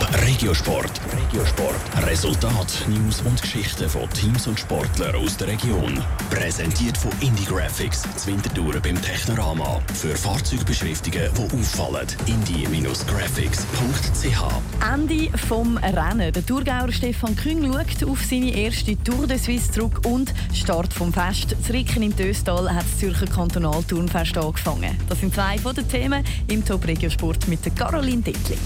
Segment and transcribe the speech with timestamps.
[0.00, 0.90] Regiosport.
[1.12, 2.06] Regiosport.
[2.06, 6.02] Resultat, News und Geschichten von Teams und Sportlern aus der Region.
[6.30, 9.80] Präsentiert von Indie Graphics, Zwintertouren beim Technorama.
[9.94, 12.06] Für Fahrzeugbeschriftungen, die auffallen.
[12.26, 16.32] indie-graphics.ch Ende vom Rennen.
[16.32, 21.12] Der Thurgauer Stefan Küng schaut auf seine erste Tour de Suisse zurück und Start vom
[21.12, 21.54] Fest.
[21.60, 24.96] Das Ricken im Döstal hat das Zürcher Kantonalturnfest angefangen.
[25.08, 28.58] Das sind zwei von den Themen im Top Regiosport mit der Caroline Dittling.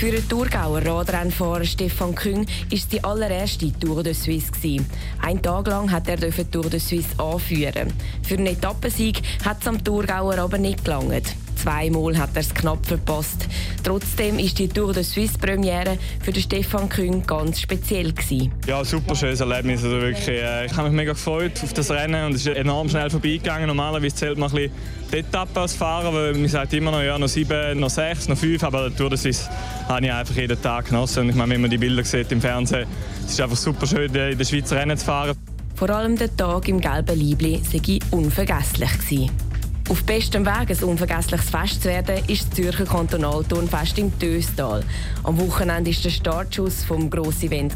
[0.00, 4.50] Für den Thurgauer Radrennfahrer Stefan Küng ist die allererste Tour de Suisse.
[4.50, 4.86] Gewesen.
[5.20, 7.92] Ein Tag lang hat er die Tour de Suisse anführen.
[8.22, 11.36] Für einen Etappensieg hat es am Thurgauer aber nicht gelangt.
[11.60, 13.46] Zweimal hat er es knapp verpasst.
[13.84, 18.50] Trotzdem ist die Tour de Suisse Premiere für den Stefan Küng ganz speziell gewesen.
[18.66, 19.84] Ja, super schönes Erlebnis.
[19.84, 22.88] Also wirklich, äh, ich habe mich mega gefreut auf das Rennen und es ist enorm
[22.88, 23.66] schnell vorbeigegangen.
[23.66, 24.72] Normalerweise zählt man ein bisschen
[25.12, 28.38] die Etappe als Fahrer, weil man sagt immer noch, ja, noch sieben, noch sechs, noch
[28.38, 29.50] fünf, aber die Tour de Suisse
[29.86, 31.24] habe ich einfach jeden Tag genossen.
[31.24, 32.86] Und ich meine, wenn man die Bilder sieht im Fernsehen,
[33.26, 35.36] es ist einfach super schön, in der Schweiz Rennen zu fahren.
[35.74, 39.49] Vor allem der Tag im gelben Liebli sei unvergesslich gewesen.
[39.90, 44.84] Auf bestem Weg, ein unvergessliches Fest zu werden, ist das Zürcher Kantonalturnfest im Döstal.
[45.24, 47.74] Am Wochenende war der Startschuss vom grossen Event.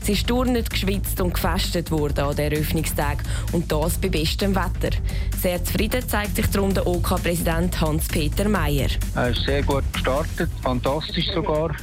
[0.00, 4.96] Es ist turnend, geschwitzt und gefestet worden an den Eröffnungstag und das bei bestem Wetter.
[5.42, 8.88] Sehr zufrieden zeigt sich darum der OK-Präsident Hans-Peter Meyer.
[9.14, 11.76] Er ist sehr gut gestartet, fantastisch sogar.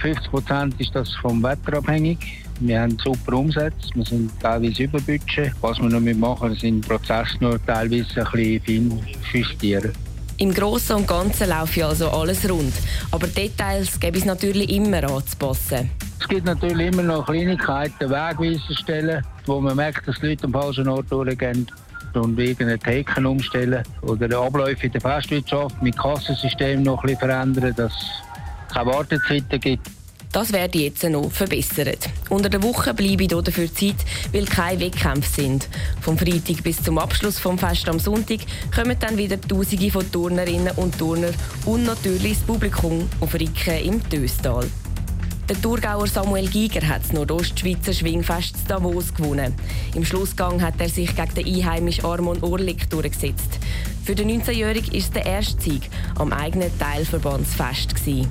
[0.00, 2.44] 50 Prozent ist das vom Wetter abhängig.
[2.60, 5.52] Wir haben super Umsätze, wir sind teilweise über Budget.
[5.60, 9.00] Was wir noch machen, sind Prozesse nur teilweise ein bisschen fein
[9.32, 9.92] justieren.
[10.38, 12.72] Im Großen und Ganzen laufe also alles rund.
[13.10, 15.90] Aber Details gäbe es natürlich immer anzupassen.
[16.20, 20.88] Es gibt natürlich immer noch Kleinigkeiten, Wegweiserstellen, wo man merkt, dass die Leute am falschen
[20.88, 21.66] Ort durchgehen
[22.14, 27.74] und irgendeine Theken umstellen oder Abläufe in der Festwirtschaft mit Kassensystem noch ein bisschen verändern,
[27.76, 29.97] dass es keine Wartezeiten gibt.
[30.32, 32.10] Das werde jetzt noch verbessert.
[32.28, 33.96] Unter der Woche bleibe ich dafür Zeit,
[34.32, 35.68] weil keine Wettkämpfe sind.
[36.02, 38.40] Vom Freitag bis zum Abschluss vom Fest am Sonntag
[38.74, 41.30] kommen dann wieder Tausende von Turnerinnen und Turner
[41.64, 44.66] und natürlich das Publikum auf Ricken im Döstal.
[45.48, 49.54] Der Thurgauer Samuel Giger hat das Nordostschweizer Schwingfest Davos gewonnen.
[49.94, 53.58] Im Schlussgang hat er sich gegen den Einheimischen Armon Orlik durchgesetzt.
[54.04, 55.88] Für den 19-Jährigen ist der erste Sieg
[56.18, 57.94] am eigenen Teilverbandsfest.
[57.94, 58.30] Gewesen.